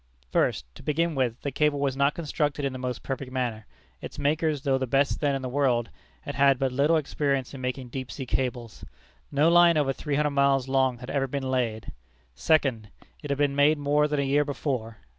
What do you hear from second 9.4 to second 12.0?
line over three hundred miles long had ever been laid.